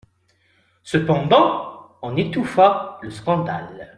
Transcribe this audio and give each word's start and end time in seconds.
Cependant, 0.81 1.91
on 2.01 2.17
étouffa 2.17 2.97
le 3.03 3.11
scandale. 3.11 3.89